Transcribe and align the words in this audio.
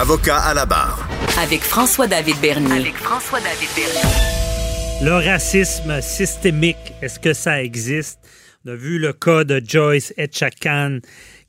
Avocat 0.00 0.38
à 0.38 0.54
la 0.54 0.64
barre. 0.64 1.06
Avec 1.38 1.60
François-David 1.60 2.36
Bernier. 2.40 2.72
Avec 2.72 2.94
François-David 2.94 3.68
Bernier. 3.76 5.04
Le 5.04 5.12
racisme 5.12 6.00
systémique, 6.00 6.94
est-ce 7.02 7.20
que 7.20 7.34
ça 7.34 7.62
existe? 7.62 8.18
On 8.64 8.70
a 8.70 8.76
vu 8.76 8.98
le 8.98 9.12
cas 9.12 9.44
de 9.44 9.60
Joyce 9.62 10.14
Etchakan 10.16 11.00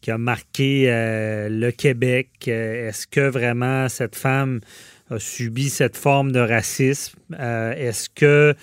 qui 0.02 0.12
a 0.12 0.18
marqué 0.18 0.92
euh, 0.92 1.48
le 1.48 1.72
Québec. 1.72 2.28
Euh, 2.50 2.90
est-ce 2.90 3.08
que 3.08 3.22
vraiment 3.22 3.88
cette 3.88 4.18
femme 4.18 4.60
a 5.10 5.18
subi 5.18 5.70
cette 5.70 5.96
forme 5.96 6.34
de 6.34 6.42
racisme? 6.42 7.18
Euh, 7.40 7.74
est-ce 7.78 8.10
que 8.10 8.54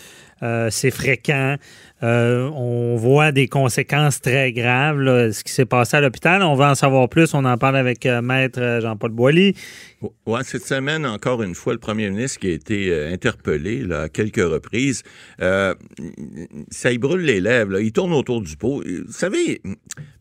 c'est 0.71 0.91
fréquent? 0.91 1.57
on 2.01 2.97
voit 2.97 3.33
des 3.33 3.49
conséquences 3.49 4.21
très 4.21 4.53
graves, 4.53 5.33
ce 5.33 5.43
qui 5.43 5.53
s'est 5.53 5.65
passé 5.65 5.97
à 5.97 6.01
l'hôpital. 6.01 6.43
On 6.43 6.55
va 6.55 6.71
en 6.71 6.75
savoir 6.75 7.09
plus. 7.09 7.35
On 7.35 7.45
en 7.45 7.59
parle 7.59 7.77
avec 7.77 8.05
Maître 8.07 8.79
Jean-Paul 8.81 9.11
Boilly. 9.11 9.55
Ouais, 10.27 10.45
cette 10.45 10.65
semaine, 10.65 11.05
encore 11.05 11.43
une 11.43 11.57
fois, 11.57 11.73
le 11.73 11.81
premier 11.81 12.09
ministre 12.09 12.39
qui 12.39 12.49
a 12.49 12.53
été 12.53 12.91
euh, 12.91 13.13
interpellé 13.13 13.83
là, 13.83 14.03
à 14.03 14.09
quelques 14.09 14.37
reprises, 14.37 15.03
euh, 15.41 15.75
ça 16.71 16.93
y 16.93 16.99
brûle 16.99 17.23
les 17.23 17.41
lèvres. 17.41 17.81
Il 17.81 17.91
tourne 17.91 18.13
autour 18.13 18.41
du 18.41 18.57
pot. 18.57 18.85
Vous 18.85 19.13
savez, 19.13 19.61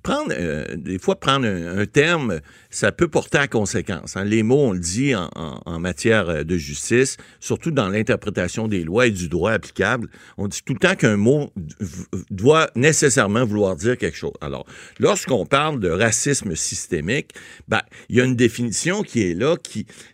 prendre 0.01 0.31
euh, 0.31 0.75
des 0.75 0.97
fois 0.97 1.19
prendre 1.19 1.45
un, 1.45 1.85
terme, 1.85 2.39
ça 2.71 2.91
peut 2.91 3.07
porter 3.07 3.37
à 3.37 3.47
conséquence. 3.47 4.17
Hein. 4.17 4.23
Les 4.23 4.41
mots, 4.41 4.69
on 4.69 4.71
le 4.71 4.79
dit 4.79 5.13
en, 5.13 5.29
en, 5.35 5.79
matière 5.79 6.43
de 6.43 6.57
justice, 6.57 7.17
surtout 7.39 7.69
dans 7.69 7.87
l'interprétation 7.87 8.67
des 8.67 8.83
lois 8.83 9.05
et 9.05 9.11
du 9.11 9.29
droit 9.29 9.51
applicable. 9.51 10.06
On 10.37 10.47
dit 10.47 10.61
tout 10.65 10.73
le 10.73 10.79
temps 10.79 10.95
qu'un 10.95 11.17
mot 11.17 11.51
doit 12.31 12.69
nécessairement 12.75 13.45
vouloir 13.45 13.75
dire 13.75 13.97
quelque 13.97 14.17
chose. 14.17 14.33
Alors, 14.41 14.65
lorsqu'on 14.99 15.45
parle 15.45 15.79
de 15.79 15.89
racisme 15.89 16.55
systémique, 16.55 17.31
ben, 17.67 17.81
il 18.09 18.17
y 18.17 18.21
a 18.21 18.25
une 18.25 18.35
définition 18.35 19.03
qui 19.03 19.29
est 19.29 19.33
là 19.33 19.55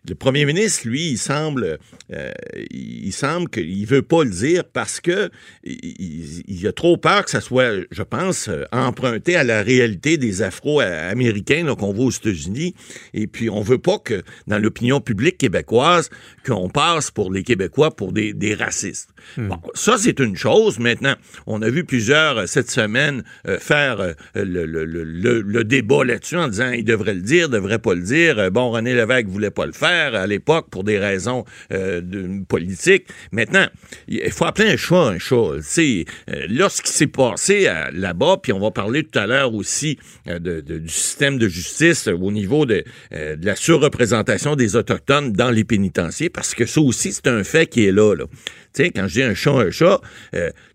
le 0.08 0.16
premier 0.16 0.46
ministre, 0.46 0.88
lui, 0.88 1.12
il 1.12 1.18
semble, 1.18 1.78
euh, 2.12 2.32
il 2.72 3.12
semble 3.14 3.50
qu'il 3.50 3.86
veut 3.86 4.02
pas 4.02 4.24
le 4.24 4.30
dire 4.30 4.64
parce 4.66 5.00
que 5.00 5.30
il, 5.64 6.68
a 6.68 6.72
trop 6.72 6.98
peur 6.98 7.26
que 7.26 7.32
ça 7.32 7.42
soit, 7.42 7.86
je 7.92 8.04
pense, 8.04 8.50
emprunté 8.72 9.36
à 9.36 9.44
la 9.44 9.62
réalité 9.62 10.18
des 10.18 10.42
Afro-Américains 10.42 11.76
qu'on 11.76 11.94
voit 11.94 12.06
aux 12.06 12.12
États-Unis. 12.12 12.76
Et 13.14 13.28
puis, 13.28 13.50
on 13.50 13.62
veut 13.62 13.78
pas 13.78 14.00
que 14.00 14.24
dans 14.48 14.60
l'opinion 14.60 15.02
publique 15.02 15.38
québécoise, 15.38 16.10
qu'on 16.46 16.70
passe 16.70 17.12
pour 17.12 17.32
les 17.32 17.44
Québécois 17.44 17.96
pour 17.96 18.12
des, 18.12 18.56
racistes. 18.58 19.10
Hmm. 19.38 19.48
Bon, 19.48 19.60
ça, 19.84 19.98
c'est 19.98 20.20
une 20.20 20.36
chose. 20.36 20.80
Maintenant, 20.80 21.16
on 21.48 21.62
a 21.62 21.70
vu 21.70 21.84
plusieurs 21.84 22.38
euh, 22.38 22.46
cette 22.46 22.70
semaine 22.70 23.24
faire 23.60 24.14
le, 24.36 24.66
le, 24.66 25.64
débat 25.64 26.04
là-dessus 26.04 26.38
en 26.38 26.48
disant 26.48 26.72
il 26.72 26.84
devrait 26.84 27.14
le 27.14 27.22
dire, 27.22 27.50
devrait 27.50 27.80
pas 27.80 27.94
le 27.94 28.02
dire. 28.02 28.52
Bon, 28.52 28.72
René 28.72 28.94
Lévesque 28.94 29.28
voulait 29.28 29.52
pas 29.52 29.66
le 29.66 29.72
faire 29.72 30.16
à 30.16 30.28
l'époque 30.28 30.68
pour 30.70 30.84
des 30.84 30.98
raisons 30.98 31.46
euh, 31.72 32.02
politiques. 32.48 33.08
Maintenant, 33.32 33.66
il 34.08 34.32
faut 34.32 34.46
appeler 34.46 34.70
un 34.70 34.78
chat 34.78 35.08
un 35.08 35.20
chat. 35.20 35.36
Euh, 35.38 36.04
lorsqu'il 36.50 36.92
s'est 36.92 37.08
passé 37.08 37.70
là-bas, 37.94 38.38
puis 38.42 38.54
on 38.54 38.60
va 38.60 38.72
parler 38.72 39.04
tout 39.04 39.18
à 39.18 39.28
l'heure 39.28 39.54
aussi 39.54 39.98
euh, 40.28 40.40
du 40.40 40.90
système 40.90 41.38
de 41.38 41.48
justice 41.48 42.08
au 42.08 42.32
niveau 42.32 42.66
de, 42.66 42.84
la 43.12 43.56
surreprésentation 43.56 44.56
des 44.56 44.76
Autochtones 44.76 45.32
dans 45.32 45.52
les 45.52 45.64
pénitenciers, 45.64 46.30
parce 46.30 46.54
que 46.54 46.66
ça 46.66 46.82
aussi, 46.82 47.12
c'est 47.14 47.28
un 47.28 47.44
fait 47.44 47.68
qui 47.68 47.86
est 47.86 47.92
là. 47.92 48.16
là. 48.16 48.26
Quand 48.78 49.08
je 49.08 49.14
dis 49.14 49.24
un 49.24 49.34
chat, 49.34 49.52
un 49.52 49.72
chat, 49.72 50.02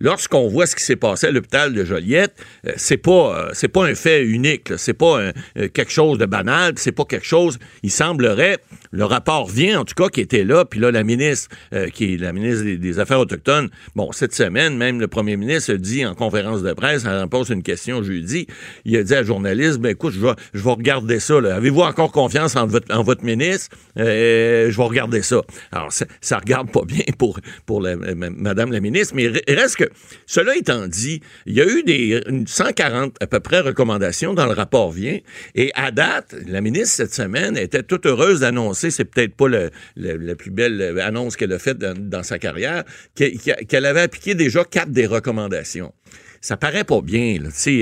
lorsqu'on 0.01 0.49
voit 0.49 0.67
ce 0.67 0.77
qui 0.77 0.85
s'est 0.85 0.97
passé 0.97 1.27
à 1.27 1.31
l'hôpital 1.31 1.73
de 1.73 1.85
Joliette, 1.85 2.35
c'est 2.77 2.97
pas 2.97 3.51
c'est 3.53 3.69
pas 3.69 3.87
un 3.87 3.95
fait 3.95 4.25
unique, 4.25 4.73
c'est 4.77 4.95
pas 4.95 5.33
quelque 5.55 5.91
chose 5.91 6.19
de 6.19 6.27
banal, 6.27 6.75
c'est 6.77 6.93
pas 6.93 7.05
quelque 7.05 7.27
chose, 7.27 7.59
il 7.83 7.91
semblerait 7.91 8.59
le 8.91 9.05
rapport 9.05 9.49
vient, 9.49 9.81
en 9.81 9.85
tout 9.85 9.95
cas, 9.95 10.09
qui 10.09 10.21
était 10.21 10.45
là, 10.45 10.65
puis 10.65 10.81
là, 10.81 10.91
la 10.91 11.05
ministre, 11.05 11.49
euh, 11.73 11.89
qui 11.89 12.15
est 12.15 12.17
la 12.17 12.33
ministre 12.33 12.65
des, 12.65 12.99
Affaires 12.99 13.21
autochtones, 13.21 13.69
bon, 13.95 14.11
cette 14.13 14.35
semaine, 14.35 14.77
même 14.77 14.99
le 14.99 15.07
premier 15.07 15.37
ministre 15.37 15.75
a 15.75 15.77
dit 15.77 16.05
en 16.05 16.15
conférence 16.15 16.63
de 16.63 16.73
presse, 16.73 17.05
elle 17.05 17.29
pose 17.29 17.51
une 17.51 17.63
question 17.63 18.03
jeudi, 18.03 18.47
il 18.85 18.97
a 18.97 19.03
dit 19.03 19.15
à 19.15 19.19
la 19.19 19.23
journaliste, 19.23 19.79
ben 19.79 19.91
écoute, 19.91 20.15
je 20.15 20.21
vais, 20.21 20.33
je 20.55 20.63
regarder 20.69 21.21
ça, 21.21 21.37
Avez-vous 21.39 21.81
encore 21.81 22.13
confiance 22.13 22.57
en 22.57 22.67
votre, 22.67 22.95
en 22.95 23.03
votre 23.03 23.25
ministre? 23.25 23.77
Euh, 23.99 24.71
je 24.71 24.77
vais 24.77 24.83
regarder 24.85 25.23
ça. 25.23 25.43
Alors, 25.73 25.93
ça, 25.93 26.07
ça 26.21 26.39
regarde 26.39 26.71
pas 26.71 26.83
bien 26.85 27.05
pour, 27.19 27.39
pour 27.67 27.81
la, 27.81 27.97
Madame 27.97 28.73
la 28.73 28.81
ministre, 28.81 29.15
mais 29.15 29.29
reste 29.49 29.77
que, 29.77 29.91
cela 30.27 30.57
étant 30.57 30.87
dit, 30.87 31.21
il 31.47 31.55
y 31.55 31.61
a 31.61 31.67
eu 31.67 31.83
des 31.83 32.21
140 32.47 33.17
à 33.21 33.27
peu 33.27 33.41
près 33.41 33.61
recommandations 33.61 34.35
dans 34.35 34.47
le 34.47 34.53
rapport 34.53 34.91
vient, 34.91 35.19
et 35.55 35.71
à 35.75 35.91
date, 35.91 36.35
la 36.47 36.61
ministre, 36.61 36.97
cette 36.97 37.15
semaine, 37.15 37.57
était 37.57 37.83
toute 37.83 38.07
heureuse 38.07 38.41
d'annoncer, 38.41 38.78
c'est 38.79 39.05
peut-être 39.05 39.35
pas 39.35 39.49
la 39.97 40.35
plus 40.37 40.51
belle 40.51 41.01
annonce 41.01 41.37
qu'elle 41.37 41.53
a 41.53 41.59
faite 41.59 41.79
dans, 41.79 42.23
sa 42.23 42.39
carrière, 42.39 42.85
qu'elle 43.15 43.87
avait 43.87 44.01
appliqué 44.01 44.35
déjà 44.35 44.65
quatre 44.65 44.91
des 44.91 45.07
recommandations 45.07 45.93
ça 46.41 46.57
paraît 46.57 46.85
pas 46.85 47.01
bien, 47.01 47.39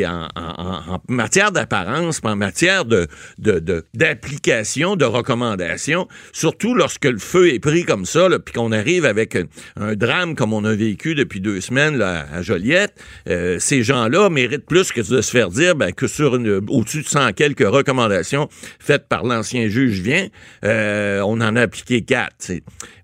en, 0.07 0.29
en, 0.35 0.99
matière 1.09 1.53
d'apparence, 1.53 2.21
en 2.23 2.37
matière 2.37 2.85
de, 2.85 3.07
d'application, 3.95 4.97
de, 4.97 5.05
recommandations, 5.05 6.09
surtout 6.33 6.75
lorsque 6.75 7.05
le 7.05 7.19
feu 7.19 7.55
est 7.55 7.59
pris 7.59 7.85
comme 7.85 8.05
ça, 8.05 8.29
puis 8.45 8.55
qu'on 8.55 8.73
arrive 8.73 9.05
avec 9.05 9.37
un, 9.77 9.95
drame 9.95 10.35
comme 10.35 10.53
on 10.53 10.65
a 10.65 10.75
vécu 10.75 11.15
depuis 11.15 11.41
deux 11.41 11.61
semaines 11.61 11.97
là, 11.97 12.27
à 12.33 12.43
Joliette, 12.43 12.95
euh, 13.29 13.59
ces 13.59 13.83
gens-là 13.83 14.29
méritent 14.31 14.67
plus 14.67 14.93
que 14.93 15.01
de 15.01 15.21
se 15.21 15.31
faire 15.31 15.51
dire 15.51 15.75
ben, 15.77 15.93
que 15.93 16.07
sur 16.07 16.37
une, 16.37 16.61
au-dessus 16.69 17.03
de 17.03 17.09
100 17.09 17.33
quelques 17.33 17.67
recommandations 17.67 18.49
faites 18.79 19.07
par 19.09 19.25
l'ancien 19.25 19.69
juge 19.69 20.01
vient, 20.01 20.29
euh, 20.65 21.21
on 21.21 21.41
en 21.41 21.57
a 21.57 21.63
appliqué 21.63 22.03
quatre. 22.03 22.53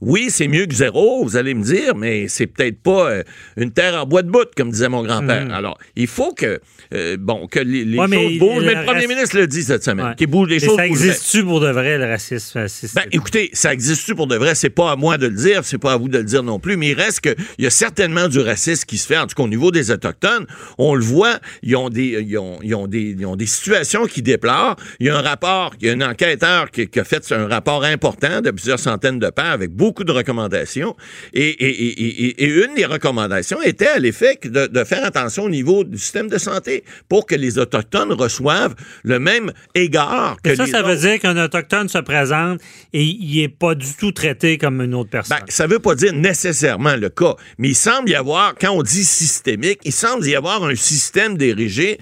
Oui, 0.01 0.27
c'est 0.31 0.49
mieux 0.49 0.67
que 0.67 0.75
zéro, 0.75 1.25
vous 1.25 1.37
allez 1.37 1.55
me 1.55 1.63
dire, 1.63 1.95
mais 1.95 2.29
c'est 2.29 2.47
peut-être 2.47 2.81
pas 2.81 3.11
euh, 3.11 3.23
une 3.57 3.71
terre 3.71 4.03
en 4.03 4.07
bois 4.07 4.23
de 4.23 4.31
bout, 4.31 4.49
comme 4.57 4.71
disait 4.71 4.89
mon 4.89 5.03
grand-père. 5.03 5.42
Mm. 5.49 5.51
Alors, 5.53 5.79
il 5.97 6.07
faut 6.07 6.33
que, 6.33 6.61
euh, 6.95 7.17
bon, 7.19 7.47
que 7.47 7.61
les, 7.61 7.97
choses 7.97 8.39
bougent. 8.39 8.65
Mais 8.65 8.75
le 8.75 8.85
premier 8.85 9.07
ministre 9.07 9.37
le 9.37 9.47
dit 9.47 9.63
cette 9.63 9.85
semaine. 9.85 10.15
les 10.19 10.61
choses 10.61 10.77
ça 10.77 10.87
existe-tu 10.87 11.45
pour 11.45 11.61
de 11.61 11.71
vrai, 11.71 11.99
le 11.99 12.07
racisme? 12.07 12.67
Ben, 12.95 13.05
écoutez, 13.13 13.51
ça 13.53 13.73
existe-tu 13.73 14.15
pour 14.15 14.27
de 14.27 14.37
vrai? 14.37 14.55
C'est 14.55 14.71
pas 14.71 14.93
à 14.93 14.97
moi 14.97 15.19
de 15.19 15.27
le 15.27 15.37
dire, 15.37 15.65
c'est 15.65 15.79
pas 15.79 15.93
à 15.93 15.97
vous 15.97 16.09
de 16.09 16.19
le 16.19 16.25
dire 16.25 16.43
non 16.43 16.59
plus, 16.59 16.77
mais 16.77 16.91
il 16.91 16.95
reste 16.95 17.21
qu'il 17.21 17.37
y 17.59 17.67
a 17.67 17.71
certainement 17.71 18.29
du 18.29 18.41
racisme 18.41 18.85
qui 18.85 18.99
se 18.99 19.07
fait, 19.07 19.19
en 19.19 19.27
tout 19.27 19.35
cas 19.35 19.43
au 19.43 19.49
niveau 19.49 19.71
des 19.71 19.91
Autochtones. 19.91 20.47
On 20.79 20.95
le 20.95 21.05
voit, 21.05 21.39
ils 21.63 21.77
ont 21.77 21.89
des, 21.89 22.23
ils 22.27 22.39
ont, 22.39 22.59
ils 22.63 22.75
ont 22.75 22.87
des, 22.87 23.17
ils 23.19 23.27
ont 23.27 23.37
des 23.37 23.47
situations 23.47 24.07
qui 24.07 24.23
déplorent. 24.23 24.77
Il 25.01 25.07
y 25.07 25.11
a 25.11 25.17
un 25.17 25.23
rapport, 25.23 25.75
il 25.81 25.87
y 25.87 25.91
a 25.91 25.93
un 25.95 26.01
enquêteur 26.01 26.71
qui, 26.71 26.89
a 26.99 27.05
fait 27.05 27.33
un 27.33 27.49
rapport 27.49 27.85
important 27.85 28.41
de 28.41 28.51
plusieurs 28.51 28.79
centaines 28.79 29.19
de 29.19 29.31
pages 29.31 29.53
avec 29.55 29.71
beaucoup 29.71 30.05
de 30.05 30.13
recommandations. 30.13 30.97
Et, 31.33 31.49
et, 31.49 32.27
et, 32.27 32.45
et 32.45 32.65
une 32.65 32.75
des 32.75 32.85
recommandations 32.85 33.61
était 33.63 33.89
à 33.89 33.99
l'effet 33.99 34.39
de, 34.45 34.67
de 34.67 34.85
faire 34.85 35.05
attention 35.05 35.32
au 35.41 35.49
niveau 35.49 35.85
du 35.85 35.99
système 35.99 36.29
de 36.29 36.39
santé 36.39 36.85
pour 37.09 37.27
que 37.27 37.35
les 37.35 37.59
Autochtones 37.59 38.13
reçoivent 38.13 38.75
le 39.03 39.19
même 39.19 39.53
égard 39.75 40.37
que 40.43 40.55
ça, 40.55 40.65
les 40.65 40.71
ça 40.71 40.83
veut 40.83 40.97
dire 40.97 41.19
qu'un 41.21 41.43
Autochtone 41.43 41.89
se 41.89 41.99
présente 41.99 42.61
et 42.93 43.03
il 43.03 43.41
n'est 43.41 43.49
pas 43.49 43.75
du 43.75 43.95
tout 43.99 44.13
traité 44.13 44.59
comme 44.59 44.81
une 44.81 44.95
autre 44.95 45.11
personne. 45.11 45.39
Ben, 45.39 45.47
ça 45.49 45.67
ne 45.67 45.73
veut 45.73 45.79
pas 45.79 45.95
dire 45.95 46.13
nécessairement 46.13 46.97
le 46.97 47.09
cas, 47.09 47.35
mais 47.59 47.71
il 47.71 47.75
semble 47.75 48.11
y 48.11 48.15
avoir, 48.15 48.55
quand 48.61 48.71
on 48.71 48.83
dit 48.83 49.05
systémique, 49.05 49.81
il 49.85 49.93
semble 49.93 50.27
y 50.27 50.35
avoir 50.35 50.65
un 50.65 50.75
système 50.75 51.37
dirigé 51.37 51.99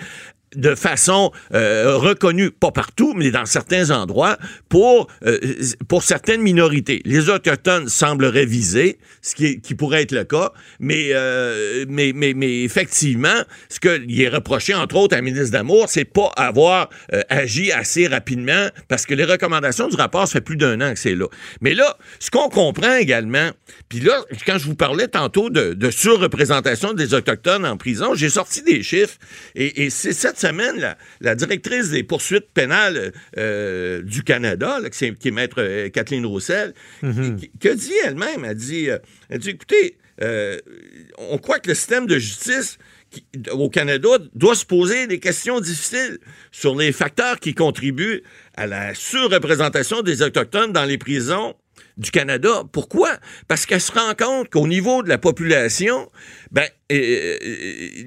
de 0.57 0.75
façon 0.75 1.31
euh, 1.55 1.97
reconnue, 1.97 2.51
pas 2.51 2.73
partout, 2.73 3.15
mais 3.15 3.31
dans 3.31 3.47
certains 3.47 3.91
endroits, 3.91 4.37
pour, 4.69 5.07
euh, 5.25 5.39
pour 5.89 6.03
certaines 6.03 6.43
minorités. 6.43 7.03
Les 7.05 7.29
Autochtones 7.29 7.89
sembleraient 7.89 8.47
visés, 8.47 8.99
ce 9.23 9.35
qui, 9.35 9.61
qui 9.61 9.75
pourrait 9.75 10.03
être 10.03 10.13
le 10.13 10.25
cas, 10.25 10.53
mais, 10.81 11.11
euh, 11.13 11.85
mais, 11.89 12.13
mais, 12.15 12.35
mais 12.35 12.63
effectivement, 12.63 13.45
ce 13.69 13.79
qu'il 13.79 14.21
est 14.21 14.29
reproché, 14.29 14.75
entre 14.75 14.97
autres, 14.97 15.15
à 15.15 15.19
la 15.19 15.23
ministre 15.23 15.53
d'Amour, 15.53 15.87
c'est 15.89 16.05
pas 16.05 16.33
avoir 16.37 16.91
agi 17.29 17.71
assez 17.71 18.07
rapidement, 18.07 18.69
parce 18.89 19.07
que 19.07 19.15
les 19.15 19.25
recommandations 19.25 19.89
du 19.89 19.97
rapport, 19.97 20.27
ça 20.27 20.35
fait 20.35 20.41
plus 20.41 20.57
d'un 20.57 20.81
an 20.81 20.93
que 20.93 20.99
c'est 20.99 21.15
là. 21.15 21.27
Mais 21.61 21.75
là, 21.75 21.97
ce 22.19 22.31
qu'on 22.31 22.49
comprend 22.49 22.97
également, 22.97 23.51
puis 23.89 24.01
là, 24.01 24.25
quand 24.47 24.59
je 24.59 24.65
vous 24.65 24.75
parlais 24.75 25.09
tantôt 25.09 25.51
de, 25.51 25.91
surreprésentation 25.91 26.93
des 26.93 27.15
Autochtones 27.15 27.67
en 27.67 27.77
prison, 27.77 28.15
j'ai 28.15 28.31
sorti 28.31 28.63
des 28.63 28.83
chiffres, 28.83 29.19
et, 29.55 29.85
et 29.85 29.91
c'est 29.91 30.13
cette 30.13 30.40
semaine, 30.41 30.77
la, 30.79 30.97
la 31.21 31.35
directrice 31.35 31.91
des 31.91 32.03
poursuites 32.03 32.51
pénales 32.53 33.13
euh, 33.39 34.03
du 34.03 34.23
Canada, 34.25 34.79
là, 34.81 34.91
qui, 34.91 35.05
est, 35.07 35.19
qui 35.19 35.29
est 35.29 35.33
maître 35.33 35.57
euh, 35.61 35.89
Kathleen 35.91 36.27
Roussel, 36.27 36.75
qui, 37.39 37.51
qui 37.61 37.69
a 37.69 37.75
dit 37.75 37.93
elle-même, 38.05 38.45
elle 38.45 38.57
dit, 38.57 38.91
euh, 38.91 38.99
elle 39.29 39.39
dit, 39.39 39.51
écoutez, 39.51 39.97
euh, 40.23 40.59
on 41.19 41.39
croit 41.39 41.61
que 41.61 41.69
le 41.69 41.75
système 41.75 42.07
de 42.07 42.19
justice 42.19 42.77
qui- 43.11 43.25
au 43.53 43.71
Canada 43.71 44.09
doit 44.35 44.55
se 44.55 44.67
poser 44.67 45.07
des 45.07 45.19
questions 45.19 45.61
difficiles 45.61 46.19
sur 46.53 46.77
les 46.77 46.93
facteurs 46.93 47.39
qui 47.41 47.55
contribuent 47.55 48.23
à 48.57 48.67
la 48.67 48.95
surreprésentation 48.95 50.03
des 50.03 50.23
Autochtones 50.23 50.73
dans 50.73 50.85
les 50.85 50.99
prisons 50.99 51.55
du 51.97 52.11
Canada. 52.11 52.63
Pourquoi? 52.73 53.11
Parce 53.49 53.67
qu'elle 53.67 53.81
se 53.81 53.93
rend 53.93 54.15
compte 54.19 54.49
qu'au 54.51 54.67
niveau 54.67 55.03
de 55.03 55.09
la 55.09 55.19
population, 55.19 56.09
ben, 56.51 56.65
euh, 56.93 56.97
euh, 56.97 57.39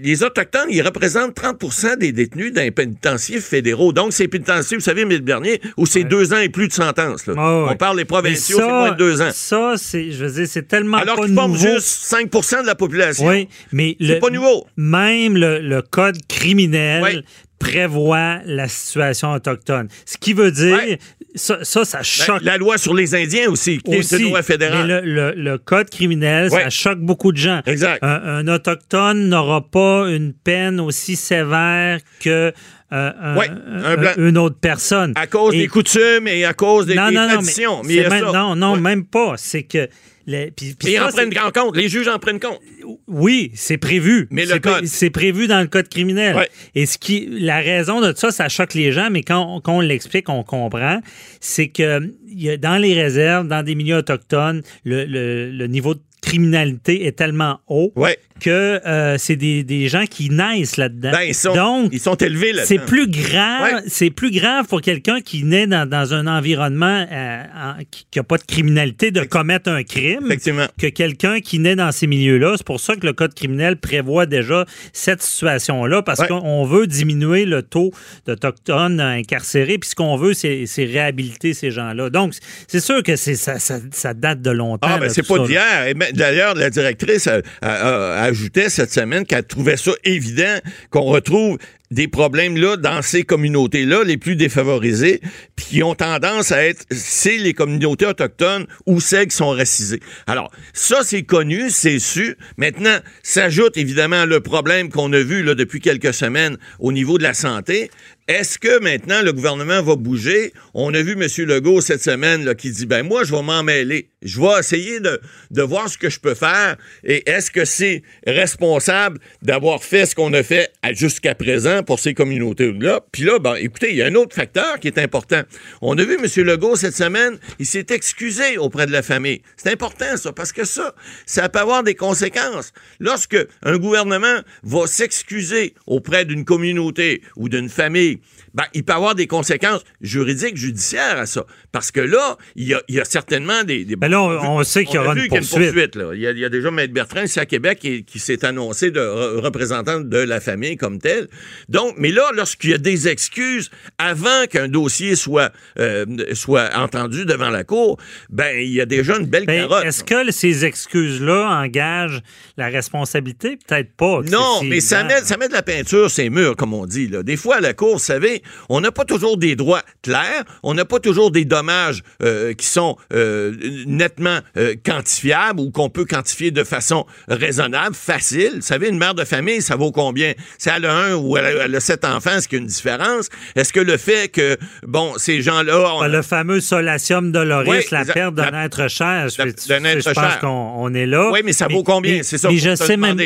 les 0.02 0.24
Autochtones, 0.24 0.68
ils 0.70 0.81
représentent 0.81 1.36
30% 1.36 1.98
des 1.98 2.12
détenus 2.12 2.52
dans 2.54 2.62
les 2.62 2.72
pénitenciers 2.72 3.40
fédéraux. 3.40 3.94
Donc, 3.94 4.12
c'est 4.14 4.28
pénitenciers, 4.28 4.78
vous 4.78 4.84
savez, 4.84 5.06
mille 5.06 5.22
dernier, 5.24 5.62
où 5.78 5.86
c'est 5.86 6.04
deux 6.04 6.34
ans 6.34 6.40
et 6.40 6.50
plus 6.50 6.68
de 6.68 6.74
sentence. 6.74 7.25
là. 7.28 7.34
Ah 7.38 7.64
ouais. 7.66 7.70
On 7.72 7.75
parle 7.78 7.96
des 7.98 8.02
Mais 8.04 8.06
provinciaux, 8.06 8.58
c'est 8.60 8.68
moins 8.68 8.92
de 8.92 8.98
deux 8.98 9.22
ans. 9.22 9.30
Ça, 9.34 9.74
c'est, 9.78 10.12
je 10.12 10.26
veux 10.26 10.31
dire, 10.31 10.48
c'est 10.50 10.68
tellement 10.68 10.98
Alors 10.98 11.19
qu'ils 11.24 11.34
forment 11.34 11.58
juste 11.58 11.88
5% 12.14 12.62
de 12.64 12.68
la 12.68 12.76
population. 12.76 13.26
Oui, 13.28 13.48
mais 13.72 13.96
C'est 14.02 14.16
le, 14.16 14.19
pas 14.19 14.30
nouveau. 14.30 14.68
même 14.76 15.38
le, 15.38 15.60
le 15.60 15.81
code 15.81 16.18
criminel 16.28 17.02
Oui. 17.04 17.24
prévoit 17.60 18.40
la 18.46 18.68
situation 18.68 19.31
autochtone. 19.31 19.88
Ce 20.06 20.18
qui 20.18 20.34
veut 20.34 20.52
dire, 20.52 20.76
Ouais. 20.76 21.00
Ça, 21.35 21.59
ça, 21.63 21.83
ça 21.85 22.03
choque 22.03 22.41
la 22.44 22.57
loi 22.57 22.77
sur 22.77 22.94
les 22.94 23.15
Indiens 23.15 23.50
aussi, 23.50 23.80
qui 23.80 23.94
est 23.95 24.12
une 24.12 24.30
loi 24.30 24.44
fédérale. 24.44 24.88
Mais 24.88 25.01
le, 25.01 25.31
le- 25.31 25.33
le 25.35 25.57
code 25.57 25.89
criminel, 25.89 26.50
Ouais. 26.51 26.63
ça 26.63 26.69
choque 26.69 27.00
beaucoup 27.00 27.31
de 27.31 27.38
gens. 27.38 27.62
Exact. 27.65 28.00
Un, 28.03 28.21
un 28.24 28.47
autochtone 28.47 29.30
n'aura 29.30 29.62
pas 29.69 30.09
une 30.09 30.33
peine 30.33 30.80
aussi 30.80 31.15
sévère 31.15 32.00
que 32.19 32.53
euh, 32.91 33.35
Ouais, 33.38 33.50
un- 33.50 33.95
blanc. 33.97 34.12
une 34.18 34.38
autre 34.38 34.57
personne. 34.59 35.13
À 35.15 35.27
cause 35.27 35.53
Et- 35.56 35.59
des 35.59 35.68
coutumes 35.68 36.27
et 36.27 36.45
à 36.45 36.53
cause 36.53 36.85
des, 36.85 36.95
non, 36.95 37.09
des 37.09 37.15
non, 37.15 37.21
non, 37.27 37.33
traditions. 37.35 37.81
mais 37.83 37.95
Mais 38.03 38.09
même- 38.09 38.25
non, 38.33 38.56
non, 38.56 38.74
Ouais. 38.74 38.80
même 38.80 39.06
pas. 39.06 39.33
C'est 39.38 39.63
que 39.63 39.88
les, 40.25 40.53
ça, 40.81 41.07
en 41.07 41.09
prennent 41.12 41.30
grand 41.30 41.51
compte. 41.51 41.75
Les 41.75 41.89
juges 41.89 42.07
en 42.07 42.18
prennent 42.19 42.39
compte. 42.39 42.59
oui, 43.07 43.51
c'est 43.56 43.77
prévu. 43.77 44.27
Mais 44.31 44.45
le 44.45 44.59
code. 44.59 44.85
C'est 44.85 45.09
prévu 45.09 45.47
dans 45.47 45.59
le 45.62 45.68
code 45.68 45.89
criminel. 45.89 46.35
Ouais. 46.35 46.50
Et 46.75 46.85
ce 46.85 46.97
qui, 46.97 47.27
la 47.30 47.57
raison 47.59 48.00
de 48.01 48.13
ça, 48.15 48.31
ça 48.31 48.47
choque 48.50 48.74
les 48.74 48.91
gens, 48.91 49.09
mais 49.12 49.21
quand, 49.24 49.56
on- 49.57 49.59
quand 49.62 49.77
on 49.77 49.81
l'explique, 49.81 50.30
on 50.30 50.44
comprend. 50.44 51.01
C'est 51.41 51.68
que 51.68 52.00
il 52.30 52.41
y 52.41 52.50
a, 52.51 52.57
dans 52.57 52.77
les 52.77 52.94
réserves, 52.94 53.47
dans 53.47 53.63
des 53.63 53.75
milieux 53.75 53.97
autochtones, 53.97 54.62
le, 54.85 55.06
le- 55.06 55.50
le 55.51 55.68
niveau 55.68 55.94
de 55.95 56.00
criminalité 56.21 57.06
est 57.06 57.12
tellement 57.18 57.59
haut 57.68 57.91
Ouais. 57.95 58.18
Que 58.44 58.81
euh, 58.86 59.18
c'est 59.18 59.36
des, 59.36 59.63
des 59.63 59.88
gens 59.88 60.06
qui 60.06 60.30
naissent 60.30 60.78
là-dedans. 60.78 61.12
Ben, 61.12 61.22
ils 61.28 61.34
sont, 61.34 61.54
Donc, 61.56 61.90
ils 61.94 62.00
sont 62.00 62.16
élevés 62.16 62.51
là 62.54 62.63
c'est 62.66 62.78
plus 62.80 63.07
grave, 63.07 63.63
Ouais. 63.63 63.81
c'est 63.88 64.10
plus 64.10 64.31
grave 64.31 64.68
pour 64.68 64.81
quelqu'un 64.81 65.22
qui 65.22 65.44
naît 65.44 65.68
dans, 65.68 65.88
dans 65.90 66.13
un 66.13 66.28
environnement 66.28 67.06
euh, 67.12 67.44
en- 67.56 67.75
qui 67.90 68.06
n'a 68.16 68.24
pas 68.24 68.38
de 68.38 68.44
criminalité 68.44 69.12
de 69.12 69.22
commettre 69.24 69.69
un 69.69 69.84
crime 69.84 70.25
Effectivement. 70.25 70.66
que 70.80 70.88
quelqu'un 70.88 71.40
qui 71.40 71.60
naît 71.60 71.75
dans 71.75 71.92
ces 71.92 72.07
milieux-là. 72.07 72.56
C'est 72.57 72.66
pour 72.66 72.80
ça 72.80 72.95
que 72.95 73.06
le 73.06 73.13
code 73.13 73.34
criminel 73.34 73.78
prévoit 73.78 74.25
déjà 74.25 74.66
cette 74.92 75.22
situation-là, 75.22 76.01
parce 76.01 76.19
Ouais. 76.19 76.28
qu'on 76.28 76.66
veut 76.66 76.86
diminuer 76.88 77.45
le 77.45 77.62
taux 77.63 77.92
d'Autochtones 78.28 79.00
incarcérés, 79.00 79.78
puis 79.78 79.90
ce 79.90 79.95
qu'on 79.95 80.18
veut, 80.18 80.34
c'est 80.34 80.66
réhabiliter 80.78 81.54
ces 81.54 81.72
gens-là. 81.72 82.10
Donc, 82.10 82.34
c'est 82.68 82.80
sûr 82.80 83.01
que 83.04 83.16
ça, 83.16 83.60
ça, 83.60 83.80
ça 83.92 84.13
date 84.13 84.42
de 84.42 84.51
longtemps. 84.51 84.88
Ah, 84.90 84.98
ben, 85.00 85.10
c'est 85.10 85.25
pas 85.28 85.40
d'hier. 85.40 85.94
Ben, 85.95 86.12
D'ailleurs, 86.13 86.56
la 86.56 86.69
directrice 86.69 87.28
a- 87.28 87.42
a- 87.62 87.69
a- 87.69 88.32
ajoutait 88.33 88.69
cette 88.69 88.91
semaine 88.91 89.25
qu'elle 89.25 89.45
trouvait 89.45 89.77
ça 89.77 89.91
évident 90.03 90.57
qu'on 90.89 91.03
retrouve 91.03 91.59
des 91.91 92.07
problèmes 92.07 92.57
là 92.57 92.75
dans 92.75 93.03
ces 93.03 93.21
communautés-là 93.24 94.03
les 94.03 94.18
plus 94.18 94.35
défavorisées, 94.35 95.21
puis 95.56 95.65
qui 95.65 95.83
ont 95.83 95.94
tendance 95.94 96.51
à 96.51 96.65
être 96.65 96.85
c'est 96.89 97.38
les 97.38 97.53
communautés 97.53 98.07
autochtones 98.07 98.65
ou 98.88 99.00
celles 99.00 99.27
qui 99.27 99.35
sont 99.35 99.51
racisées. 99.51 100.00
Alors 100.25 100.51
ça 100.74 101.01
c'est 101.03 101.21
connu, 101.21 101.69
c'est 101.69 102.00
su. 102.00 102.35
Maintenant 102.57 102.97
s'ajoute 103.21 103.77
évidemment 103.77 104.25
le 104.25 104.39
problème 104.39 104.89
qu'on 104.89 105.13
a 105.13 105.19
vu 105.19 105.44
là 105.44 105.53
depuis 105.53 105.80
quelques 105.80 106.15
semaines 106.15 106.57
au 106.80 106.91
niveau 106.91 107.19
de 107.19 107.24
la 107.24 107.35
santé. 107.35 107.91
Est-ce 108.30 108.58
que 108.58 108.80
maintenant 108.80 109.22
le 109.22 109.34
gouvernement 109.34 109.81
va 109.81 109.98
bouger? 109.98 110.54
On 110.74 110.94
a 110.94 111.02
vu 111.02 111.12
M. 111.12 111.28
Legault 111.46 111.81
cette 111.81 112.02
semaine 112.02 112.56
qui 112.56 112.72
dit 112.72 112.86
ben 112.86 113.04
moi 113.04 113.25
je 113.25 113.36
vais 113.36 113.42
m'en 113.42 113.64
mêler, 113.64 114.12
je 114.22 114.40
vais 114.40 114.60
essayer 114.60 115.02
de, 115.02 115.62
voir 115.62 115.90
ce 115.90 115.98
que 115.98 116.10
je 116.10 116.22
peux 116.22 116.34
faire. 116.34 116.78
Et 117.04 117.30
est-ce 117.30 117.52
que 117.52 117.66
c'est 117.66 118.02
responsable 118.25 119.20
d'avoir 119.42 119.84
fait 119.84 120.06
ce 120.06 120.16
qu'on 120.16 120.31
a 120.31 120.42
fait 120.42 120.72
jusqu'à 120.92 121.36
présent 121.36 121.84
pour 121.84 122.00
ces 122.00 122.14
communautés-là? 122.14 123.02
Puis 123.12 123.24
là, 123.24 123.40
ben, 123.40 123.56
écoutez, 123.56 123.90
il 123.90 123.98
y 123.98 124.02
a 124.02 124.06
un 124.06 124.16
autre 124.16 124.34
facteur 124.34 124.80
qui 124.80 124.88
est 124.88 125.00
important. 125.00 125.42
On 125.81 125.98
a 125.98 126.04
vu 126.06 126.16
M. 126.16 126.46
Legault 126.46 126.78
cette 126.78 126.96
semaine, 126.96 127.38
il 127.60 127.66
s'est 127.66 127.88
excusé 127.90 128.58
auprès 128.58 128.86
de 128.86 128.94
la 128.94 129.02
famille. 129.02 129.42
C'est 129.58 129.72
important, 129.72 130.16
ça, 130.16 130.31
parce 130.31 130.54
que 130.54 130.64
ça, 130.64 130.96
ça 131.26 131.50
peut 131.50 131.60
avoir 131.60 131.84
des 131.84 131.96
conséquences. 131.96 132.72
Lorsque 133.02 133.38
un 133.64 133.78
gouvernement 133.78 134.40
va 134.64 134.88
s'excuser 134.88 135.74
auprès 135.88 136.24
d'une 136.24 136.46
communauté 136.46 137.22
ou 137.36 137.50
d'une 137.50 137.68
famille, 137.69 138.12
ben, 138.54 138.63
il 138.74 138.83
peut 138.83 138.94
avoir 138.94 139.15
des 139.15 139.27
conséquences 139.27 139.81
juridiques, 140.01 140.57
judiciaires 140.57 141.18
à 141.18 141.25
ça. 141.25 141.45
Parce 141.71 141.92
que 141.92 142.00
là, 142.01 142.38
il 142.56 142.68
y 142.68 142.74
a, 142.74 142.81
il 142.88 142.95
y 142.95 143.00
a 143.00 143.06
certainement 143.06 143.63
des... 143.63 143.86
des 143.86 143.95
Ben 143.95 144.10
là, 144.10 144.21
on, 144.21 144.60
on 144.60 144.63
sait 144.63 144.86
qu'il 144.86 144.95
y 144.95 144.98
aura 145.00 145.13
une 145.13 145.21
qu'il 145.24 145.33
y 145.33 145.36
a 145.36 145.39
une 145.39 145.45
poursuite. 145.48 145.71
poursuite, 145.71 145.95
là. 145.95 146.12
Il, 146.13 146.21
y 146.21 146.27
a, 146.27 146.31
il 146.31 146.39
y 146.39 146.45
a 146.45 146.50
déjà 146.50 146.71
Maître 146.71 146.94
Bertrand 146.94 147.24
ici 147.24 147.39
à 147.39 147.45
Québec 147.45 147.80
qui, 147.80 148.04
qui 148.04 148.19
s'est 148.19 148.45
annoncé 148.45 148.92
de 148.92 149.00
re- 149.00 149.39
représentant 149.39 150.00
de 150.00 150.18
la 150.18 150.39
famille 150.39 150.77
comme 150.77 151.00
tel. 151.00 151.27
Donc, 151.69 151.95
mais 151.98 152.12
là, 152.12 152.30
lorsqu'il 152.36 152.71
y 152.71 152.74
a 152.74 152.77
des 152.77 153.07
excuses 153.07 153.69
avant 153.98 154.45
qu'un 154.50 154.68
dossier 154.68 155.16
soit, 155.16 155.51
euh, 155.80 156.06
soit 156.33 156.69
entendu 156.75 157.25
devant 157.25 157.50
la 157.50 157.63
Cour, 157.63 158.00
ben 158.30 158.57
il 158.59 158.71
y 158.71 158.81
a 158.81 158.86
déjà 158.86 159.18
une 159.18 159.25
belle 159.25 159.45
Ben, 159.45 159.68
carotte. 159.68 159.86
Est-ce 159.86 160.04
que 160.04 160.31
ces 160.31 160.66
excuses-là 160.66 161.62
engagent 161.63 162.21
la 162.57 162.68
responsabilité? 162.68 163.57
Peut-être 163.68 163.94
pas. 163.95 164.21
Non, 164.30 164.62
mais 164.63 164.80
ça 164.80 165.04
met, 165.04 165.21
ça 165.21 165.38
met 165.38 165.48
de 165.48 165.54
la 165.54 165.63
peinture 165.63 166.09
sur 166.09 166.24
les 166.24 166.30
murs, 166.30 166.56
comme 166.56 166.74
on 166.74 166.86
dit. 166.86 167.07
Là. 167.07 167.24
Des 167.24 167.38
fois, 167.38 167.57
à 167.57 167.62
la 167.62 167.74
Cour, 167.74 168.00
savez, 168.04 168.44
on 168.70 168.82
n'a 168.82 168.92
pas 168.92 169.06
toujours 169.06 169.38
des 169.38 169.56
droits 169.56 169.84
clairs, 170.02 170.44
on 170.64 170.74
n'a 170.74 170.86
pas 170.86 171.00
toujours 171.00 171.32
des 171.32 171.46
dommages 171.46 172.04
euh, 172.22 172.54
qui 172.54 172.66
sont 172.66 172.98
euh, 173.14 173.54
nettement 173.86 174.40
euh, 174.58 174.76
quantifiables 174.84 175.60
ou 175.60 175.72
qu'on 175.72 175.90
peut 175.90 176.06
quantifier 176.06 176.52
de 176.52 176.64
façon 176.64 177.06
raisonnable, 177.28 177.96
facile. 177.96 178.54
Vous 178.56 178.62
savez, 178.62 178.90
une 178.90 178.98
mère 178.98 179.16
de 179.16 179.24
famille, 179.24 179.62
ça 179.62 179.76
vaut 179.76 179.92
combien? 179.92 180.34
Si 180.58 180.70
elle 180.70 180.86
a 180.86 180.96
un 180.96 181.16
ou 181.16 181.38
elle 181.38 181.46
a, 181.46 181.66
elle 181.66 181.76
a 181.76 181.80
sept 181.80 182.06
enfants, 182.06 182.38
est-ce 182.38 182.48
qu'il 182.48 182.60
y 182.60 182.62
a 182.62 182.64
une 182.64 182.68
différence? 182.68 183.30
Est-ce 183.56 183.74
que 183.74 183.80
le 183.80 183.98
fait 183.98 184.30
que, 184.30 184.58
bon, 184.86 185.14
ces 185.18 185.42
gens-là... 185.42 186.00
Ben, 186.02 186.08
le 186.08 186.22
fameux 186.22 186.60
solatium 186.60 187.32
doloris, 187.32 187.70
Oui, 187.70 187.86
la 187.92 188.06
perte 188.06 188.36
d'un 188.36 188.64
être 188.64 188.88
cher. 188.88 189.30
Je, 189.30 190.14
pense 190.14 190.38
qu'on 190.38 190.48
on 190.48 190.94
est 190.94 191.06
là. 191.06 191.31
Oui, 191.31 191.42
mais 191.44 191.54
ça 191.54 191.68
vaut 191.68 191.83
combien? 191.83 192.24
C'est 192.24 192.38
ça 192.38 192.50
Mais 192.50 192.57
je 192.57 192.76
sais 192.76 192.98
même. 192.98 193.19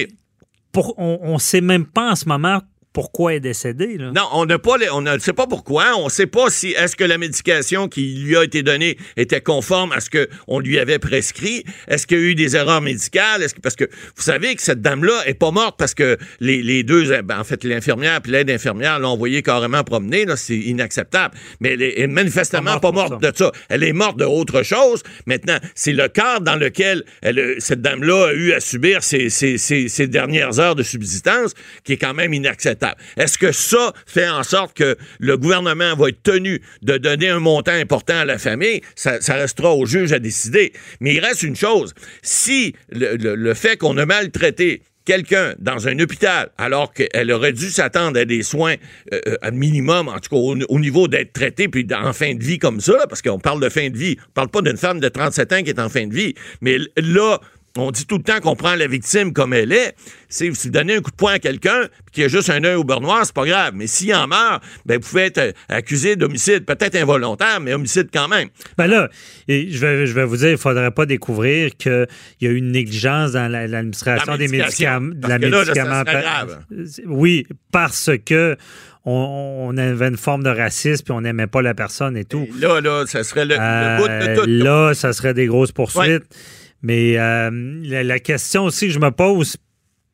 Pour, 0.72 0.94
on 1.00 1.34
ne 1.34 1.40
sait 1.40 1.62
même 1.62 1.86
pas 1.86 2.12
en 2.12 2.16
ce 2.16 2.26
moment 2.26 2.62
pourquoi 2.94 3.36
est 3.36 3.40
décédée. 3.40 3.98
Là. 3.98 4.12
Non, 4.16 4.28
on 4.34 4.46
n'a 4.46 4.58
pas, 4.58 4.78
les- 4.78 4.90
on 4.90 5.02
ne 5.02 5.20
sait 5.20 5.34
pas 5.34 5.46
pourquoi. 5.46 5.96
On 5.98 6.06
ne 6.06 6.10
sait 6.10 6.26
pas 6.26 6.50
si 6.50 6.70
est-ce 6.72 6.96
que 6.96 7.04
la 7.04 7.18
médication 7.20 7.88
qui 7.88 8.16
lui 8.26 8.36
a 8.36 8.44
été 8.44 8.64
donnée 8.64 8.98
était 9.18 9.42
conforme 9.42 9.92
à 9.92 10.00
ce 10.00 10.10
que 10.10 10.28
on 10.48 10.60
lui 10.60 10.80
avait 10.80 10.98
prescrit? 10.98 11.64
Est-ce 11.88 12.08
qu'il 12.08 12.18
y 12.18 12.22
a 12.22 12.24
eu 12.24 12.36
des 12.36 12.56
erreurs 12.56 12.82
médicales? 12.82 13.44
Est-ce 13.44 13.54
que 13.54 13.62
parce 13.62 13.76
que 13.76 13.86
vous 13.86 14.24
savez 14.24 14.56
que 14.56 14.62
cette 14.64 14.82
dame-là 14.82 15.14
est 15.28 15.36
pas 15.36 15.52
morte 15.52 15.76
parce 15.78 15.94
que 15.94 16.18
les, 16.40 16.64
les 16.64 16.84
deux, 16.84 17.22
ben, 17.22 17.40
en 17.40 17.44
fait, 17.44 17.64
l'infirmière 17.64 18.20
puis 18.22 18.32
l'aide 18.32 18.50
infirmière 18.50 19.00
l'ont 19.00 19.10
envoyée 19.10 19.44
carrément 19.44 19.84
promener. 19.84 20.26
Là, 20.26 20.36
c'est 20.36 20.58
inacceptable. 20.58 21.36
Mais 21.60 21.74
elle 21.74 21.82
est 21.84 22.08
manifestement 22.08 22.80
Pas 22.80 22.80
pas 22.80 22.92
morte 22.92 23.22
de 23.22 23.32
ça. 23.36 23.52
Elle 23.70 23.84
est 23.84 23.94
morte 23.94 24.18
de 24.18 24.26
autre 24.26 24.64
chose. 24.64 25.04
Maintenant, 25.28 25.58
c'est 25.76 25.94
le 25.94 26.08
cadre 26.08 26.42
dans 26.42 26.56
lequel 26.56 27.04
elle, 27.22 27.56
cette 27.60 27.82
dame-là 27.82 28.30
a 28.30 28.34
eu 28.34 28.54
à 28.54 28.60
subir 28.60 29.04
ses, 29.04 29.30
ses- 29.30 29.58
ses- 29.60 29.88
ses 29.88 30.08
dernières 30.08 30.60
heures 30.60 30.76
de 30.76 30.84
subsistance 30.84 31.54
qui 31.84 31.94
est 31.94 31.98
quand 31.98 32.16
même 32.16 32.34
inacceptable. 32.34 32.77
Est-ce 33.18 33.38
que 33.38 33.52
ça 33.52 33.94
fait 34.06 34.28
en 34.30 34.44
sorte 34.44 34.76
que 34.76 34.98
le 35.20 35.38
gouvernement 35.38 35.96
va 35.96 36.10
être 36.10 36.24
tenu 36.24 36.62
de 36.82 36.98
donner 36.98 37.30
un 37.30 37.40
montant 37.40 37.74
important 37.74 38.18
à 38.18 38.26
la 38.26 38.38
famille? 38.38 38.82
Ça, 38.96 39.20
restera 39.30 39.74
au 39.74 39.86
juge 39.86 40.12
à 40.12 40.20
décider. 40.20 40.74
Mais 41.00 41.16
il 41.16 41.20
reste 41.20 41.44
une 41.44 41.56
chose. 41.56 41.94
Si 42.22 42.74
le, 42.90 43.54
fait 43.54 43.78
qu'on 43.78 43.98
a 43.98 44.06
maltraité 44.06 44.82
quelqu'un 45.06 45.54
dans 45.58 45.88
un 45.88 45.98
hôpital 46.00 46.50
alors 46.58 46.94
qu'elle 46.94 47.32
aurait 47.32 47.54
dû 47.54 47.70
s'attendre 47.70 48.20
à 48.20 48.26
des 48.26 48.44
soins 48.44 48.76
euh, 49.14 49.22
euh, 49.26 49.36
à 49.42 49.52
minimum, 49.52 50.10
en 50.10 50.20
tout 50.20 50.30
cas 50.30 50.36
au, 50.36 50.58
au 50.68 50.80
niveau 50.80 51.08
d'être 51.08 51.32
traitée 51.32 51.70
puis 51.70 51.88
en 51.96 52.12
fin 52.12 52.36
de 52.36 52.44
vie 52.44 52.60
comme 52.60 52.82
ça, 52.82 53.08
parce 53.08 53.22
qu'on 53.22 53.40
parle 53.40 53.62
de 53.62 53.70
fin 53.70 53.90
de 53.90 53.98
vie, 53.98 54.18
on 54.30 54.32
parle 54.34 54.50
pas 54.50 54.62
d'une 54.62 54.76
femme 54.76 55.00
de 55.00 55.08
37 55.08 55.54
ans 55.54 55.64
qui 55.64 55.70
est 55.70 55.80
en 55.80 55.88
fin 55.88 56.08
de 56.08 56.14
vie, 56.14 56.34
mais 56.60 56.78
là, 56.98 57.40
on 57.80 57.92
dit 57.92 58.06
tout 58.06 58.18
le 58.18 58.24
temps 58.24 58.40
qu'on 58.40 58.56
prend 58.56 58.76
la 58.76 58.88
victime 58.88 59.34
comme 59.34 59.54
elle 59.54 59.72
est. 59.72 59.96
Si 60.30 60.50
vous 60.50 60.56
donnez 60.70 60.96
un 60.96 61.02
coup 61.02 61.12
de 61.12 61.16
poing 61.16 61.34
à 61.34 61.40
quelqu'un 61.40 61.82
puis 62.06 62.12
qu'il 62.14 62.24
a 62.26 62.28
juste 62.28 62.50
un 62.50 62.64
œil 62.64 62.76
au 62.76 62.84
beurre 62.84 63.02
noir, 63.02 63.22
c'est 63.26 63.34
pas 63.34 63.46
grave. 63.46 63.72
Mais 63.76 63.88
s'il 63.88 64.14
en 64.14 64.28
meurt, 64.28 64.62
ben 64.86 65.00
vous 65.00 65.08
pouvez 65.08 65.24
être 65.26 65.38
euh, 65.38 65.52
accusé 65.70 66.16
d'homicide, 66.16 66.66
peut-être 66.66 66.96
involontaire, 66.96 67.60
mais 67.62 67.74
homicide 67.74 68.10
quand 68.14 68.28
même. 68.28 68.50
Ben 68.78 68.88
là, 68.88 69.10
et 69.48 69.70
je, 69.72 69.78
vais, 69.78 70.06
je 70.08 70.14
vais 70.14 70.26
vous 70.26 70.38
dire, 70.38 70.50
il 70.50 70.54
ne 70.54 70.58
faudrait 70.58 70.92
pas 70.92 71.06
découvrir 71.06 71.72
qu'il 71.78 72.08
y 72.42 72.48
a 72.48 72.50
eu 72.50 72.56
une 72.58 72.72
négligence 72.72 73.32
dans 73.34 73.50
la- 73.52 73.68
l'administration 73.68 74.32
La 74.34 74.38
des 74.38 74.48
médicaments. 74.48 75.14
de 75.16 75.28
la 75.28 75.38
là, 75.38 75.64
là, 75.64 76.04
grave. 76.04 76.60
Oui, 77.06 77.46
parce 77.72 78.10
que 78.26 78.58
on, 79.06 79.70
on 79.72 79.78
avait 79.78 80.10
une 80.10 80.18
forme 80.18 80.44
de 80.44 80.50
racisme 80.50 81.06
puis 81.06 81.14
on 81.14 81.22
n'aimait 81.22 81.48
pas 81.48 81.62
la 81.62 81.74
personne 81.74 82.18
et 82.18 82.26
tout. 82.26 82.48
Là, 82.60 82.82
là, 82.82 83.06
ça 83.08 83.24
serait 83.24 83.46
le, 83.46 83.56
le 83.56 83.98
bout 84.02 84.08
de 84.08 84.12
Euh, 84.12 84.36
tout. 84.36 84.46
là, 84.50 84.94
ça 84.94 85.14
serait 85.14 85.34
des 85.34 85.46
grosses 85.46 85.72
poursuites. 85.72 86.24
Mais 86.82 87.18
euh, 87.18 87.50
la, 87.84 88.04
la 88.04 88.20
question 88.20 88.66
aussi 88.66 88.88
que 88.88 88.94
je 88.94 89.00
me 89.00 89.12
pose, 89.12 89.58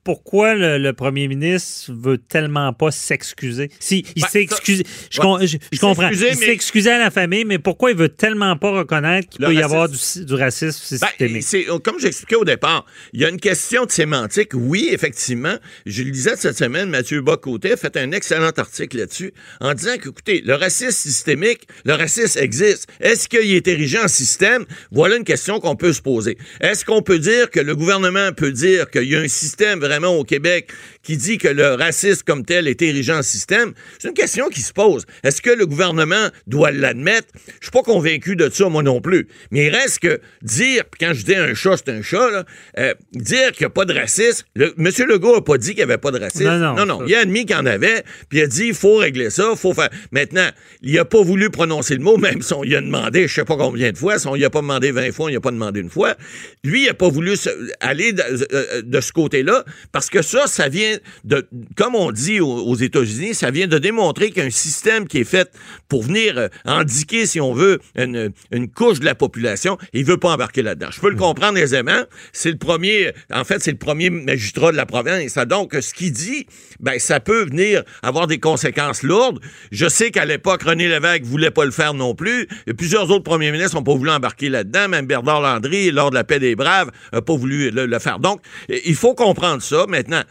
pourquoi 0.04 0.56
le, 0.56 0.78
le 0.78 0.94
premier 0.94 1.28
ministre 1.28 1.92
veut 1.94 2.18
tellement 2.18 2.74
pas 2.74 2.92
s'excuser? 2.92 3.70
Si, 3.80 4.06
il 4.16 4.22
Ben, 4.22 4.28
s'est 4.28 4.42
excusé. 4.42 4.84
Je, 5.10 5.22
Ouais. 5.22 5.48
je- 5.48 5.58
je 5.72 5.80
comprends. 5.80 6.08
excusé, 6.10 6.32
il 6.34 6.40
mais- 6.40 6.46
s'est 6.46 6.52
excusé 6.54 6.92
à 6.92 7.00
la 7.00 7.12
famille, 7.12 7.46
mais 7.46 7.60
pourquoi 7.60 7.92
il 7.92 7.98
veut 7.98 8.10
tellement 8.10 8.56
pas 8.58 8.72
reconnaître 8.72 9.30
qu'il 9.30 9.46
peut 9.46 9.54
y 9.54 9.62
avoir 9.62 9.88
du, 9.90 9.98
du 10.26 10.34
racisme 10.34 10.98
Ben, 11.00 11.08
systémique? 11.08 11.44
c'est, 11.44 11.66
comme 11.84 12.00
j'expliquais 12.00 12.36
au 12.36 12.46
départ, 12.46 12.86
il 13.14 13.22
y 13.22 13.26
a 13.26 13.30
une 13.30 13.40
question 13.40 13.86
de 13.86 13.92
sémantique. 13.92 14.50
Oui, 14.54 14.90
effectivement, 14.92 15.56
je 15.86 16.04
le 16.04 16.12
disais 16.12 16.36
cette 16.36 16.58
semaine, 16.58 16.90
Mathieu 16.90 17.22
Bocoté 17.22 17.74
a 17.74 17.78
fait 17.78 17.96
un 17.98 18.12
excellent 18.12 18.52
article 18.58 18.98
là-dessus 18.98 19.34
en 19.62 19.74
disant 19.74 19.96
que, 19.98 20.10
écoutez, 20.10 20.42
le 20.46 20.56
racisme 20.56 20.92
systémique, 20.92 21.68
le 21.86 21.94
racisme 21.94 22.40
existe. 22.40 22.88
Est-ce 23.00 23.28
qu'il 23.30 23.54
est 23.54 23.68
érigé 23.68 24.00
en 24.00 24.08
système? 24.08 24.66
Voilà 24.92 25.16
une 25.18 25.24
question 25.24 25.60
qu'on 25.60 25.76
peut 25.76 25.94
se 25.94 26.02
poser. 26.02 26.38
Est-ce 26.62 26.84
qu'on 26.86 27.02
peut 27.02 27.20
dire 27.20 27.50
que 27.50 27.60
le 27.60 27.76
gouvernement 27.76 28.32
peut 28.36 28.52
dire 28.52 28.90
qu'il 28.90 29.04
y 29.04 29.16
a 29.16 29.20
un 29.20 29.28
système 29.28 29.80
au 30.02 30.24
Québec 30.24 30.72
qui 31.04 31.18
dit 31.18 31.38
que 31.38 31.48
le 31.50 31.74
racisme 31.76 32.24
comme 32.26 32.46
tel 32.46 32.68
est 32.68 32.82
érigé 32.82 33.12
en 33.14 33.22
système? 33.22 33.74
C'est 34.00 34.08
une 34.08 34.14
question 34.14 34.50
qui 34.50 34.62
se 34.62 34.74
pose. 34.74 35.06
Est-ce 35.24 35.42
que 35.42 35.50
le 35.52 35.66
gouvernement 35.66 36.30
doit 36.48 36.72
l'admettre? 36.72 37.28
Je 37.60 37.66
suis 37.66 37.72
pas 37.72 37.84
convaincu 37.84 38.36
de 38.36 38.50
ça, 38.50 38.70
moi 38.70 38.82
non 38.84 39.02
plus. 39.02 39.28
Mais 39.52 39.66
il 39.68 39.70
reste 39.76 40.00
que 40.00 40.20
dire, 40.42 40.84
puis 40.90 41.06
quand 41.06 41.14
je 41.14 41.24
dis 41.26 41.36
un 41.36 41.54
chat, 41.54 41.76
c'est 41.78 41.90
un 41.92 42.02
chat, 42.02 42.32
là, 42.32 42.46
euh, 42.80 42.94
dire 43.14 43.52
qu'il 43.52 43.62
n'y 43.62 43.68
a 43.68 43.70
pas 43.70 43.86
de 43.86 43.94
racisme. 43.94 44.46
Le, 44.56 44.74
M. 44.78 44.90
Legault 45.08 45.36
n'a 45.36 45.42
pas 45.42 45.58
dit 45.58 45.68
qu'il 45.70 45.78
n'y 45.78 45.84
avait 45.84 45.98
pas 45.98 46.12
de 46.12 46.20
racisme. 46.20 46.46
Non, 46.46 46.86
non, 46.86 47.00
ça- 47.00 47.06
Il 47.08 47.16
a 47.16 47.20
admis 47.20 47.46
qu'il 47.46 47.56
y 47.56 47.60
en 47.60 47.66
avait, 47.66 48.04
puis 48.30 48.40
il 48.40 48.42
a 48.44 48.48
dit 48.48 48.68
il 48.68 48.74
faut 48.74 48.96
régler 48.98 49.30
ça, 49.30 49.50
il 49.52 49.58
faut 49.58 49.74
faire. 49.74 49.90
Maintenant, 50.12 50.48
il 50.82 50.94
n'a 50.96 51.06
pas 51.06 51.22
voulu 51.22 51.50
prononcer 51.50 51.96
le 51.96 52.02
mot, 52.02 52.18
même 52.18 52.42
si 52.42 52.54
on 52.54 52.64
lui 52.64 52.76
a 52.76 52.82
demandé, 52.82 53.28
je 53.28 53.34
sais 53.34 53.44
pas 53.46 53.58
combien 53.58 53.92
de 53.92 53.98
fois, 53.98 54.18
si 54.20 54.28
on 54.28 54.36
lui 54.36 54.46
a 54.46 54.50
pas 54.50 54.62
demandé 54.62 54.92
20 54.92 55.12
fois, 55.12 55.26
on 55.26 55.30
lui 55.30 55.36
a 55.36 55.42
pas 55.42 55.52
demandé 55.52 55.82
une 55.82 55.90
fois. 55.90 56.16
Lui, 56.64 56.84
il 56.84 56.88
n'a 56.88 56.94
pas 56.94 57.10
voulu 57.10 57.36
se- 57.36 57.50
aller 57.82 58.14
de, 58.14 58.24
euh, 58.54 58.82
de 58.84 59.02
ce 59.02 59.12
côté-là, 59.12 59.66
parce 59.92 60.10
que 60.10 60.22
ça, 60.22 60.48
ça 60.48 60.70
vient 60.70 60.93
de, 61.24 61.48
comme 61.76 61.96
on 61.96 62.12
dit 62.12 62.40
aux, 62.40 62.48
aux 62.48 62.76
États-Unis, 62.76 63.34
ça 63.34 63.52
vient 63.52 63.68
de 63.68 63.78
démontrer 63.78 64.32
qu'un 64.32 64.50
système 64.50 65.08
qui 65.08 65.20
est 65.20 65.24
fait 65.24 65.52
pour 65.88 66.04
venir 66.04 66.38
euh, 66.38 66.48
indiquer, 66.66 67.26
si 67.26 67.40
on 67.40 67.54
veut, 67.54 67.80
une, 67.96 68.32
une 68.52 68.70
couche 68.70 69.00
de 69.00 69.06
la 69.06 69.16
population, 69.16 69.78
il 69.94 70.06
veut 70.06 70.18
pas 70.18 70.32
embarquer 70.32 70.62
là-dedans. 70.62 70.90
Je 70.92 71.00
peux 71.00 71.10
le 71.10 71.16
comprendre 71.16 71.58
aisément. 71.58 72.04
C'est 72.32 72.52
le 72.52 72.58
premier, 72.58 73.12
en 73.32 73.44
fait, 73.44 73.62
c'est 73.62 73.72
le 73.72 73.78
premier 73.78 74.10
magistrat 74.10 74.72
de 74.72 74.78
la 74.78 74.86
province. 74.86 75.38
Donc, 75.48 75.76
ce 75.80 75.94
qu'il 75.94 76.12
dit, 76.12 76.48
ben, 76.80 77.00
ça 77.00 77.20
peut 77.20 77.46
venir 77.46 77.84
avoir 78.02 78.28
des 78.28 78.40
conséquences 78.40 79.04
lourdes. 79.04 79.40
Je 79.72 79.88
sais 79.88 80.12
qu'à 80.12 80.26
l'époque, 80.26 80.64
René 80.64 80.88
Lévesque 80.88 81.24
voulait 81.24 81.52
pas 81.52 81.66
le 81.66 81.72
faire 81.72 81.94
non 81.94 82.16
plus. 82.16 82.48
Et 82.68 82.74
plusieurs 82.74 83.10
autres 83.12 83.24
premiers 83.24 83.52
ministres 83.52 83.76
n'ont 83.76 83.84
pas 83.84 83.96
voulu 83.96 84.10
embarquer 84.10 84.50
là-dedans. 84.50 84.90
Même 84.90 85.06
Bernard 85.06 85.42
Landry, 85.42 85.92
lors 85.92 86.10
de 86.10 86.16
la 86.16 86.24
paix 86.24 86.40
des 86.40 86.56
Braves, 86.56 86.92
n'a 87.12 87.22
pas 87.22 87.36
voulu 87.36 87.72
le, 87.72 87.86
le 87.86 88.00
faire. 88.00 88.20
Donc, 88.20 88.42
il 88.70 88.96
faut 88.96 89.14
comprendre 89.14 89.62
ça. 89.62 89.86
Maintenant, 89.88 90.22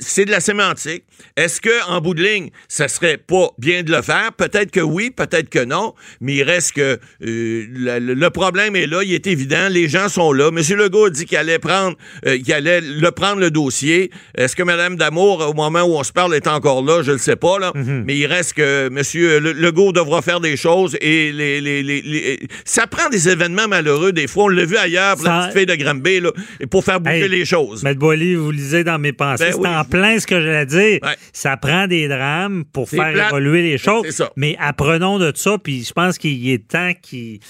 c'est 0.00 0.24
de 0.24 0.30
la 0.30 0.40
sémantique. 0.40 1.04
Est-ce 1.36 1.60
que, 1.60 1.88
en 1.88 2.00
bout 2.00 2.14
de 2.14 2.22
ligne, 2.22 2.50
ça 2.68 2.88
serait 2.88 3.16
pas 3.16 3.48
bien 3.58 3.82
de 3.82 3.90
le 3.92 4.02
faire? 4.02 4.32
Peut-être 4.36 4.70
que 4.70 4.80
oui, 4.80 5.10
peut-être 5.10 5.48
que 5.48 5.64
non. 5.64 5.94
Mais 6.20 6.34
il 6.36 6.42
reste 6.42 6.72
que 6.72 6.98
euh, 7.24 7.66
le, 7.70 7.98
le 8.14 8.30
problème 8.30 8.76
est 8.76 8.86
là. 8.86 9.02
Il 9.02 9.12
est 9.14 9.26
évident. 9.26 9.68
Les 9.70 9.88
gens 9.88 10.08
sont 10.08 10.32
là. 10.32 10.48
M. 10.48 10.58
Legault 10.76 11.06
a 11.06 11.10
dit 11.10 11.24
qu'il 11.26 11.36
allait 11.38 11.58
prendre, 11.58 11.96
euh, 12.26 12.38
qu'il 12.38 12.52
allait 12.52 12.80
le 12.80 13.10
prendre 13.10 13.40
le 13.40 13.50
dossier. 13.50 14.10
Est-ce 14.36 14.54
que 14.56 14.62
Mme 14.62 14.96
Damour, 14.96 15.48
au 15.48 15.54
moment 15.54 15.82
où 15.82 15.94
on 15.96 16.02
se 16.04 16.12
parle, 16.12 16.34
est 16.34 16.46
encore 16.46 16.82
là? 16.84 17.02
Je 17.02 17.08
ne 17.10 17.16
le 17.16 17.18
sais 17.20 17.36
pas, 17.36 17.58
là. 17.58 17.72
Mais 17.74 18.16
il 18.16 18.26
reste 18.26 18.54
que 18.54 18.86
M. 18.88 19.02
Le- 19.42 19.52
Legault 19.52 19.92
devra 19.92 20.22
faire 20.22 20.40
des 20.40 20.56
choses 20.56 20.96
et 21.00 21.32
les, 21.32 21.60
les- 21.60 21.82
les- 21.82 22.02
les- 22.02 22.38
ça 22.64 22.86
prend 22.86 23.08
des 23.08 23.28
événements 23.28 23.68
malheureux. 23.68 24.12
Des 24.12 24.26
fois, 24.26 24.44
on 24.44 24.48
l'a 24.48 24.64
vu 24.64 24.76
ailleurs 24.76 25.16
pour 25.16 25.24
la 25.26 25.46
petite 25.48 25.58
fille 25.58 25.66
de 25.66 25.74
Granby, 25.82 26.20
là, 26.20 26.30
pour 26.70 26.84
faire 26.84 27.00
bouger 27.00 27.22
Hey, 27.24 27.28
les 27.28 27.44
choses. 27.44 27.82
Maître 27.82 27.98
Boily, 28.00 28.34
vous 28.34 28.50
lisez 28.50 28.84
dans 28.84 28.98
mes 28.98 29.12
pensées. 29.12 29.44
Ben 29.44 29.52
c'est 29.52 29.58
oui. 29.58 29.68
en 29.68 29.83
plein 29.84 30.18
ce 30.18 30.26
que 30.26 30.40
j'allais 30.40 30.66
dire. 30.66 30.98
Ouais. 31.02 31.16
Ça 31.32 31.56
prend 31.56 31.86
des 31.86 32.08
drames 32.08 32.64
pour 32.72 32.88
faire 32.88 33.12
plate. 33.12 33.28
évoluer 33.30 33.62
les 33.62 33.78
choses. 33.78 34.22
Mais 34.36 34.56
apprenons 34.60 35.18
de 35.18 35.32
ça, 35.34 35.56
puis 35.62 35.84
je 35.84 35.92
pense 35.92 36.18
qu'il 36.18 36.48
est 36.50 36.66
temps 36.68 36.92
qu'il- 37.00 37.40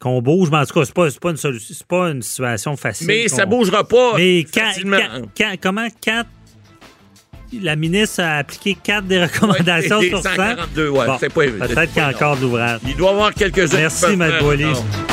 qu'on 0.00 0.22
bouge. 0.22 0.48
Mais 0.50 0.58
en 0.58 0.64
tout 0.64 0.74
cas, 0.78 0.84
c'est 0.84 0.94
pas, 0.94 1.10
c'est 1.10 1.20
pas, 1.20 1.30
une, 1.30 1.36
pas 1.88 2.08
une 2.10 2.22
situation 2.22 2.76
facile. 2.76 3.06
Mais 3.08 3.28
ça 3.28 3.46
bougera 3.46 3.82
pas 3.86 4.12
Mais 4.16 4.44
quand, 4.52 4.60
facilement. 4.60 4.98
quand- 4.98 5.22
quand- 5.36 5.54
comment 5.60 5.88
quatre. 6.00 6.28
La 7.62 7.76
ministre 7.76 8.22
a 8.22 8.36
appliqué 8.36 8.76
quatre 8.82 9.06
des 9.06 9.24
recommandations 9.24 10.00
Ouais, 10.00 10.08
sur 10.10 10.22
100. 10.22 10.28
142, 10.36 10.88
ouais, 10.90 11.06
c'est 11.18 11.32
pas 11.32 11.42
évident. 11.44 11.66
Peut-être 11.66 11.92
qu'il 11.94 12.02
y 12.02 12.04
a 12.04 12.08
encore 12.10 12.36
de 12.36 12.42
l'ouvrage. 12.42 12.80
Il 12.86 12.94
doit 12.94 13.08
y 13.08 13.12
avoir 13.14 13.32
quelques-uns. 13.34 13.78
Merci, 13.78 14.04
qui 14.06 15.07